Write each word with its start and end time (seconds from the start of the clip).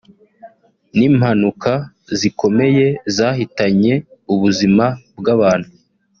n’impanuka 0.97 1.73
zikomeye 2.19 2.85
zahitanye 3.15 3.93
ubuzima 4.33 4.85
bw’abantu 5.19 5.69